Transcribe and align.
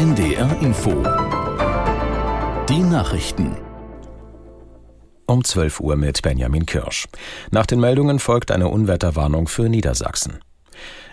NDR 0.00 0.56
Info. 0.62 0.92
Die 2.70 2.78
Nachrichten. 2.78 3.54
Um 5.26 5.44
12 5.44 5.78
Uhr 5.80 5.96
mit 5.96 6.22
Benjamin 6.22 6.64
Kirsch. 6.64 7.06
Nach 7.50 7.66
den 7.66 7.80
Meldungen 7.80 8.18
folgt 8.18 8.50
eine 8.50 8.68
Unwetterwarnung 8.68 9.46
für 9.46 9.68
Niedersachsen. 9.68 10.38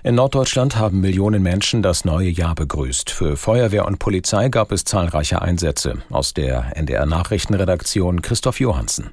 In 0.06 0.16
Norddeutschland 0.16 0.78
haben 0.78 1.02
Millionen 1.02 1.44
Menschen 1.44 1.84
das 1.84 2.06
neue 2.06 2.30
Jahr 2.30 2.56
begrüßt. 2.56 3.10
Für 3.10 3.36
Feuerwehr 3.36 3.86
und 3.86 4.00
Polizei 4.00 4.48
gab 4.48 4.72
es 4.72 4.86
zahlreiche 4.86 5.42
Einsätze. 5.42 5.96
Aus 6.10 6.34
der 6.34 6.78
NDR 6.78 7.06
Nachrichtenredaktion 7.06 8.22
Christoph 8.22 8.62
Johansen. 8.62 9.10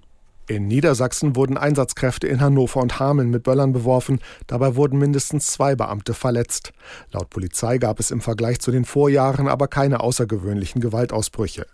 In 0.47 0.67
Niedersachsen 0.67 1.37
wurden 1.37 1.57
Einsatzkräfte 1.57 2.27
in 2.27 2.43
Hannover 2.43 2.83
und 2.83 2.99
Hameln 3.01 3.31
mit 3.31 3.45
Böllern 3.45 3.73
beworfen. 3.73 4.21
Dabei 4.47 4.77
wurden 4.77 4.99
mindestens 4.99 5.47
zwei 5.47 5.75
Beamte 5.75 6.13
verletzt. 6.13 6.75
Laut 7.13 7.31
Polizei 7.31 7.79
gab 7.79 7.99
es 7.99 8.11
im 8.11 8.21
Vergleich 8.21 8.61
zu 8.61 8.71
den 8.71 8.85
Vorjahren 8.85 9.49
aber 9.49 9.69
keine 9.69 10.01
außergewöhnlichen 10.01 10.83
Gewaltausbrüche. 10.83 11.67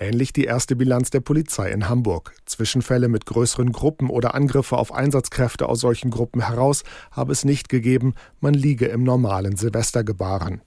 Ähnlich 0.00 0.32
die 0.32 0.44
erste 0.44 0.74
Bilanz 0.74 1.10
der 1.10 1.20
Polizei 1.20 1.70
in 1.70 1.88
Hamburg. 1.88 2.34
Zwischenfälle 2.46 3.06
mit 3.06 3.26
größeren 3.26 3.70
Gruppen 3.70 4.10
oder 4.10 4.34
Angriffe 4.34 4.76
auf 4.76 4.92
Einsatzkräfte 4.92 5.68
aus 5.68 5.78
solchen 5.78 6.10
Gruppen 6.10 6.44
heraus 6.44 6.82
habe 7.12 7.30
es 7.30 7.44
nicht 7.44 7.68
gegeben. 7.68 8.14
Man 8.40 8.54
liege 8.54 8.86
im 8.86 9.04
normalen 9.04 9.54
Silvestergebaren. 9.54 10.62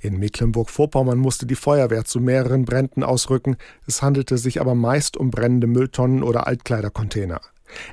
In 0.00 0.18
Mecklenburg-Vorpommern 0.18 1.18
musste 1.18 1.46
die 1.46 1.54
Feuerwehr 1.54 2.04
zu 2.04 2.20
mehreren 2.20 2.64
Bränden 2.64 3.02
ausrücken. 3.02 3.56
Es 3.86 4.02
handelte 4.02 4.38
sich 4.38 4.60
aber 4.60 4.74
meist 4.74 5.16
um 5.16 5.30
brennende 5.30 5.66
Mülltonnen 5.66 6.22
oder 6.22 6.46
Altkleidercontainer. 6.46 7.40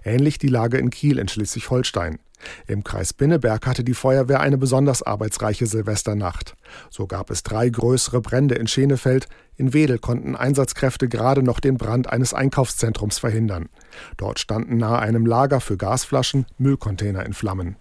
Ähnlich 0.03 0.37
die 0.37 0.47
Lage 0.47 0.77
in 0.77 0.89
Kiel 0.89 1.19
in 1.19 1.27
Schleswig-Holstein. 1.27 2.19
Im 2.67 2.83
Kreis 2.83 3.13
Binneberg 3.13 3.65
hatte 3.67 3.83
die 3.83 3.93
Feuerwehr 3.93 4.39
eine 4.39 4.57
besonders 4.57 5.03
arbeitsreiche 5.03 5.65
Silvesternacht. 5.65 6.55
So 6.89 7.07
gab 7.07 7.29
es 7.29 7.43
drei 7.43 7.69
größere 7.69 8.21
Brände 8.21 8.55
in 8.55 8.67
Schenefeld. 8.67 9.27
In 9.57 9.73
Wedel 9.73 9.99
konnten 9.99 10.35
Einsatzkräfte 10.35 11.09
gerade 11.09 11.43
noch 11.43 11.59
den 11.59 11.77
Brand 11.77 12.07
eines 12.07 12.33
Einkaufszentrums 12.33 13.19
verhindern. 13.19 13.69
Dort 14.17 14.39
standen 14.39 14.77
nahe 14.77 14.99
einem 14.99 15.25
Lager 15.25 15.59
für 15.59 15.77
Gasflaschen 15.77 16.45
Müllcontainer 16.57 17.25
in 17.25 17.33
Flammen. 17.33 17.75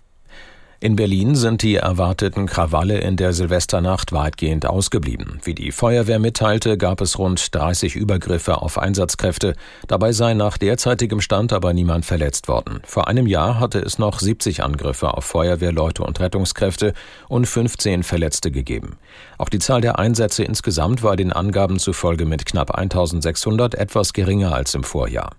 In 0.81 0.95
Berlin 0.95 1.35
sind 1.35 1.63
die 1.63 1.75
erwarteten 1.75 2.47
Krawalle 2.47 2.99
in 2.99 3.17
der 3.17 3.33
Silvesternacht 3.33 4.13
weitgehend 4.13 4.65
ausgeblieben. 4.65 5.41
Wie 5.43 5.53
die 5.53 5.73
Feuerwehr 5.73 6.21
mitteilte, 6.21 6.79
gab 6.79 7.01
es 7.01 7.19
rund 7.19 7.53
30 7.53 7.97
Übergriffe 7.97 8.63
auf 8.63 8.79
Einsatzkräfte. 8.79 9.57
Dabei 9.89 10.13
sei 10.13 10.35
nach 10.35 10.57
derzeitigem 10.57 11.21
Stand 11.21 11.53
aber 11.53 11.73
niemand 11.73 12.05
verletzt 12.05 12.47
worden. 12.47 12.79
Vor 12.85 13.09
einem 13.09 13.27
Jahr 13.27 13.59
hatte 13.59 13.81
es 13.81 13.99
noch 13.99 14.21
70 14.21 14.63
Angriffe 14.63 15.15
auf 15.15 15.25
Feuerwehrleute 15.25 16.05
und 16.05 16.21
Rettungskräfte 16.21 16.93
und 17.29 17.47
15 17.47 18.05
Verletzte 18.05 18.53
gegeben. 18.53 18.99
Auch 19.37 19.49
die 19.49 19.59
Zahl 19.59 19.81
der 19.81 19.99
Einsätze 19.99 20.45
insgesamt 20.45 21.03
war 21.03 21.17
den 21.17 21.33
Angaben 21.33 21.81
zufolge 21.81 22.25
mit 22.25 22.47
knapp 22.47 22.79
1600 22.79 23.75
etwas 23.75 24.13
geringer 24.13 24.55
als 24.55 24.77
im 24.77 24.85
Vorjahr. 24.85 25.33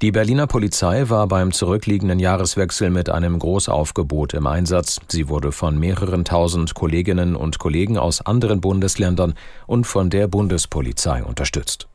Die 0.00 0.10
Berliner 0.10 0.46
Polizei 0.46 1.08
war 1.10 1.28
beim 1.28 1.52
zurückliegenden 1.52 2.18
Jahreswechsel 2.18 2.90
mit 2.90 3.08
einem 3.08 3.38
Großaufgebot 3.38 4.34
im 4.34 4.46
Einsatz. 4.46 4.98
Sie 5.08 5.28
wurde 5.28 5.52
von 5.52 5.78
mehreren 5.78 6.24
tausend 6.24 6.74
Kolleginnen 6.74 7.36
und 7.36 7.58
Kollegen 7.58 7.98
aus 7.98 8.20
anderen 8.20 8.60
Bundesländern 8.60 9.34
und 9.66 9.86
von 9.86 10.10
der 10.10 10.26
Bundespolizei 10.26 11.22
unterstützt. 11.22 11.86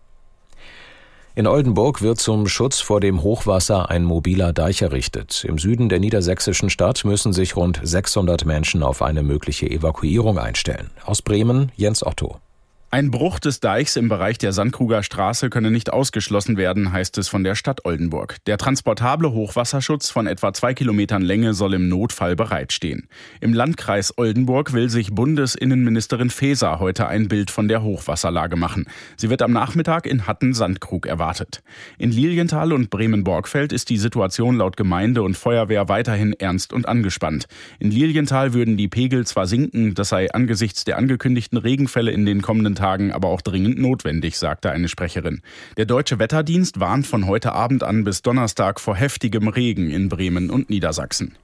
In 1.36 1.46
Oldenburg 1.46 2.02
wird 2.02 2.20
zum 2.20 2.48
Schutz 2.48 2.80
vor 2.80 3.00
dem 3.00 3.22
Hochwasser 3.22 3.92
ein 3.92 4.04
mobiler 4.04 4.54
Deich 4.54 4.82
errichtet. 4.82 5.44
Im 5.44 5.60
Süden 5.60 5.88
der 5.88 6.00
niedersächsischen 6.00 6.72
Stadt 6.72 7.06
müssen 7.06 7.32
sich 7.32 7.56
rund 7.56 7.80
600 7.84 8.46
Menschen 8.46 8.82
auf 8.82 9.04
eine 9.04 9.22
mögliche 9.22 9.70
Evakuierung 9.70 10.40
einstellen. 10.40 10.90
Aus 11.06 11.22
Bremen 11.22 11.72
Jens 11.76 12.04
Otto. 12.04 12.40
Ein 12.90 13.12
Bruch 13.12 13.40
des 13.40 13.60
Deichs 13.60 13.98
im 13.98 14.08
Bereich 14.08 14.38
der 14.38 14.54
Sandkruger 14.54 15.04
Straße 15.04 15.50
könne 15.50 15.72
nicht 15.72 15.92
ausgeschlossen 15.92 16.56
werden, 16.56 16.94
heißt 16.94 17.18
es 17.18 17.28
von 17.28 17.44
der 17.44 17.56
Stadt 17.56 17.84
Oldenburg. 17.84 18.38
Der 18.46 18.58
transportable 18.58 19.34
Hochwasserschutz 19.34 20.10
von 20.10 20.26
etwa 20.26 20.54
zwei 20.54 20.74
Kilometern 20.74 21.22
Länge 21.22 21.54
soll 21.54 21.74
im 21.74 21.90
Notfall 21.90 22.38
bereitstehen. 22.38 23.10
Im 23.42 23.52
Landkreis 23.52 24.18
Oldenburg 24.18 24.72
will 24.72 24.90
sich 24.90 25.14
Bundesinnenministerin 25.14 26.30
Faeser 26.30 26.80
heute 26.80 27.08
ein 27.08 27.28
Bild 27.28 27.52
von 27.52 27.68
der 27.68 27.84
Hochwasserlage 27.84 28.56
machen. 28.56 28.86
Sie 29.18 29.30
wird 29.30 29.42
am 29.42 29.52
Nachmittag 29.52 30.08
in 30.08 30.26
Hatten-Sandkrug 30.26 31.08
erwartet. 31.08 31.64
In 31.98 32.12
Lilienthal 32.12 32.72
und 32.72 32.90
Bremen-Borgfeld 32.90 33.74
ist 33.74 33.90
die 33.90 33.98
Situation 33.98 34.56
laut 34.56 34.78
Gemeinde 34.78 35.24
und 35.24 35.36
Feuerwehr 35.36 35.90
weiterhin 35.90 36.32
ernst 36.40 36.72
und 36.72 36.88
angespannt. 36.88 37.48
In 37.80 37.92
Lilienthal 37.92 38.54
würden 38.54 38.78
die 38.78 38.88
Pegel 38.88 39.28
zwar 39.28 39.46
sinken, 39.46 39.94
das 39.94 40.08
sei 40.08 40.32
angesichts 40.32 40.86
der 40.86 40.98
angekündigten 40.98 41.58
Regenfälle 41.58 42.12
in 42.12 42.26
den 42.26 42.42
kommenden 42.42 42.77
Tagen 42.78 43.12
aber 43.12 43.28
auch 43.28 43.42
dringend 43.42 43.78
notwendig, 43.78 44.38
sagte 44.38 44.72
eine 44.72 44.88
Sprecherin. 44.88 45.42
Der 45.76 45.86
Deutsche 45.86 46.20
Wetterdienst 46.20 46.80
warnt 46.80 47.06
von 47.06 47.28
heute 47.28 47.52
Abend 47.54 47.84
an 47.84 48.04
bis 48.04 48.22
Donnerstag 48.22 48.80
vor 48.80 48.96
heftigem 48.96 49.48
Regen 49.48 49.90
in 49.90 50.10
Bremen 50.10 50.50
und 50.50 50.70
Niedersachsen. 50.70 51.36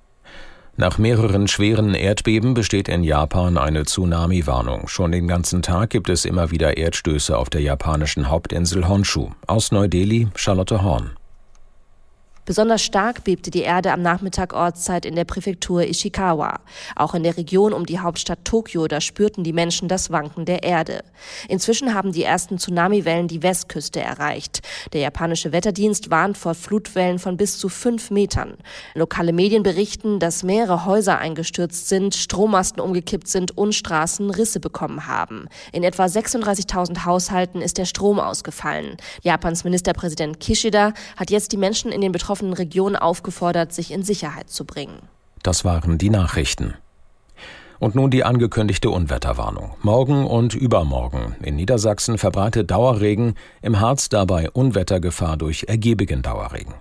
Nach 0.75 0.97
mehreren 0.97 1.47
schweren 1.47 1.93
Erdbeben 1.93 2.55
besteht 2.55 2.89
in 2.89 3.03
Japan 3.03 3.59
eine 3.59 3.83
Tsunami-Warnung. 3.85 4.87
Schon 4.87 5.11
den 5.11 5.27
ganzen 5.27 5.61
Tag 5.61 5.91
gibt 5.91 6.09
es 6.09 6.25
immer 6.25 6.49
wieder 6.49 6.77
Erdstöße 6.77 7.37
auf 7.37 7.51
der 7.51 7.61
japanischen 7.61 8.29
Hauptinsel 8.29 8.87
Honshu. 8.87 9.29
Aus 9.45 9.71
Neu-Delhi, 9.71 10.29
Charlotte 10.35 10.81
Horn. 10.81 11.11
Besonders 12.45 12.81
stark 12.81 13.23
bebte 13.23 13.51
die 13.51 13.61
Erde 13.61 13.93
am 13.93 14.01
Nachmittag 14.01 14.51
Ortszeit 14.51 15.05
in 15.05 15.15
der 15.15 15.23
Präfektur 15.23 15.83
Ishikawa. 15.83 16.59
Auch 16.93 17.13
in 17.15 17.23
der 17.23 17.37
Region 17.37 17.71
um 17.71 17.85
die 17.85 17.99
Hauptstadt 17.99 18.43
Tokio, 18.43 18.89
da 18.89 18.99
spürten 18.99 19.45
die 19.45 19.53
Menschen 19.53 19.87
das 19.87 20.11
Wanken 20.11 20.43
der 20.43 20.63
Erde. 20.63 21.05
Inzwischen 21.47 21.93
haben 21.93 22.11
die 22.11 22.23
ersten 22.23 22.57
Tsunamiwellen 22.57 23.29
die 23.29 23.43
Westküste 23.43 24.01
erreicht. 24.01 24.59
Der 24.91 24.99
japanische 24.99 25.53
Wetterdienst 25.53 26.11
warnt 26.11 26.37
vor 26.37 26.53
Flutwellen 26.53 27.17
von 27.17 27.37
bis 27.37 27.57
zu 27.57 27.69
fünf 27.69 28.11
Metern. 28.11 28.55
Lokale 28.93 29.31
Medien 29.31 29.63
berichten, 29.63 30.19
dass 30.19 30.43
mehrere 30.43 30.83
Häuser 30.85 31.19
eingestürzt 31.19 31.87
sind, 31.87 32.13
Strommasten 32.13 32.81
umgekippt 32.81 33.29
sind 33.29 33.57
und 33.57 33.73
Straßen 33.73 34.29
Risse 34.29 34.59
bekommen 34.59 35.07
haben. 35.07 35.47
In 35.71 35.83
etwa 35.83 36.07
36.000 36.07 37.05
Haushalten 37.05 37.61
ist 37.61 37.77
der 37.77 37.85
Strom 37.85 38.19
ausgefallen. 38.19 38.97
Japans 39.21 39.63
Ministerpräsident 39.63 40.41
Kishida 40.41 40.91
hat 41.15 41.31
jetzt 41.31 41.53
die 41.53 41.57
Menschen 41.57 41.93
in 41.93 42.01
den 42.01 42.11
betroffenen 42.11 42.32
betroffenen 42.33 42.53
Regionen 42.53 42.95
aufgefordert, 42.95 43.73
sich 43.73 43.91
in 43.91 44.01
Sicherheit 44.01 44.49
zu 44.49 44.65
bringen. 44.65 45.03
Das 45.43 45.63
waren 45.63 45.99
die 45.99 46.09
Nachrichten. 46.09 46.73
Und 47.79 47.93
nun 47.93 48.09
die 48.09 48.23
angekündigte 48.23 48.89
Unwetterwarnung. 48.89 49.75
Morgen 49.81 50.25
und 50.25 50.55
übermorgen. 50.55 51.35
In 51.43 51.55
Niedersachsen 51.57 52.17
verbreitet 52.17 52.71
Dauerregen, 52.71 53.35
im 53.61 53.79
Harz 53.79 54.09
dabei 54.09 54.49
Unwettergefahr 54.49 55.37
durch 55.37 55.65
ergiebigen 55.67 56.23
Dauerregen. 56.23 56.73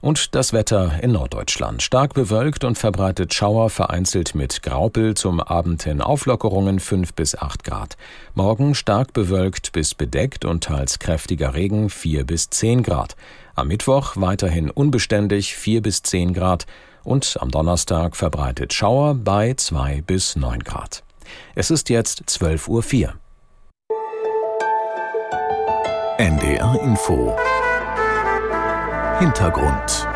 Und 0.00 0.34
das 0.34 0.52
Wetter 0.52 1.02
in 1.02 1.12
Norddeutschland. 1.12 1.82
Stark 1.82 2.14
bewölkt 2.14 2.64
und 2.64 2.76
verbreitet 2.76 3.32
Schauer, 3.34 3.70
vereinzelt 3.70 4.34
mit 4.34 4.62
Graupel, 4.62 5.14
zum 5.14 5.40
Abend 5.40 5.82
hin 5.82 6.00
Auflockerungen 6.00 6.80
5 6.80 7.14
bis 7.14 7.36
8 7.36 7.64
Grad. 7.64 7.96
Morgen 8.34 8.74
stark 8.74 9.12
bewölkt 9.12 9.72
bis 9.72 9.94
bedeckt 9.94 10.44
und 10.44 10.64
teils 10.64 10.98
kräftiger 10.98 11.54
Regen 11.54 11.90
4 11.90 12.24
bis 12.24 12.50
10 12.50 12.82
Grad. 12.82 13.16
Am 13.54 13.68
Mittwoch 13.68 14.12
weiterhin 14.16 14.70
unbeständig 14.70 15.56
4 15.56 15.82
bis 15.82 16.02
10 16.02 16.34
Grad 16.34 16.66
und 17.02 17.38
am 17.40 17.50
Donnerstag 17.50 18.16
verbreitet 18.16 18.72
Schauer 18.72 19.14
bei 19.14 19.54
2 19.54 20.02
bis 20.06 20.36
9 20.36 20.62
Grad. 20.62 21.02
Es 21.54 21.70
ist 21.70 21.88
jetzt 21.88 22.22
12.04 22.28 23.08
Uhr. 23.08 23.14
NDR 26.18 26.80
Info 26.82 27.36
Hintergrund. 29.18 30.06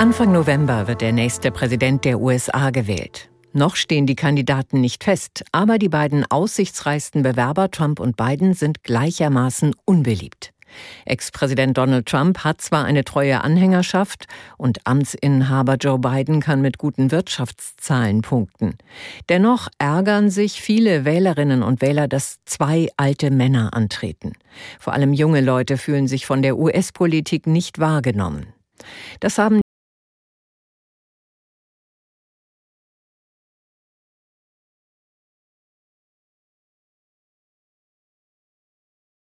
Anfang 0.00 0.32
November 0.32 0.88
wird 0.88 1.02
der 1.02 1.12
nächste 1.12 1.52
Präsident 1.52 2.04
der 2.04 2.20
USA 2.20 2.70
gewählt. 2.70 3.30
Noch 3.52 3.76
stehen 3.76 4.06
die 4.06 4.16
Kandidaten 4.16 4.80
nicht 4.80 5.04
fest, 5.04 5.44
aber 5.52 5.78
die 5.78 5.88
beiden 5.88 6.28
aussichtsreichsten 6.28 7.22
Bewerber 7.22 7.70
Trump 7.70 8.00
und 8.00 8.16
Biden 8.16 8.54
sind 8.54 8.82
gleichermaßen 8.82 9.76
unbeliebt. 9.84 10.52
Ex-Präsident 11.04 11.76
Donald 11.76 12.06
Trump 12.06 12.44
hat 12.44 12.60
zwar 12.60 12.84
eine 12.84 13.04
treue 13.04 13.42
Anhängerschaft 13.42 14.26
und 14.56 14.86
Amtsinhaber 14.86 15.76
Joe 15.76 15.98
Biden 15.98 16.40
kann 16.40 16.60
mit 16.60 16.78
guten 16.78 17.10
Wirtschaftszahlen 17.10 18.22
punkten. 18.22 18.76
Dennoch 19.28 19.68
ärgern 19.78 20.30
sich 20.30 20.60
viele 20.60 21.04
Wählerinnen 21.04 21.62
und 21.62 21.82
Wähler, 21.82 22.08
dass 22.08 22.38
zwei 22.44 22.88
alte 22.96 23.30
Männer 23.30 23.74
antreten. 23.74 24.32
Vor 24.78 24.92
allem 24.92 25.12
junge 25.12 25.40
Leute 25.40 25.78
fühlen 25.78 26.08
sich 26.08 26.26
von 26.26 26.42
der 26.42 26.58
US-Politik 26.58 27.46
nicht 27.46 27.78
wahrgenommen. 27.78 28.46
Das 29.20 29.38
haben 29.38 29.60